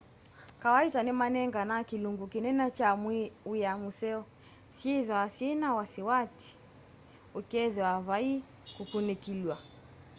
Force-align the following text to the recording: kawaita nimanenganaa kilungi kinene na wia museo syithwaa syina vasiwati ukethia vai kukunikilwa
kawaita 0.61 0.99
nimanenganaa 1.03 1.83
kilungi 1.89 2.25
kinene 2.31 2.59
na 2.59 2.91
wia 3.49 3.71
museo 3.83 4.19
syithwaa 4.77 5.29
syina 5.35 5.67
vasiwati 5.77 6.47
ukethia 7.39 7.91
vai 8.07 8.29
kukunikilwa 8.75 9.55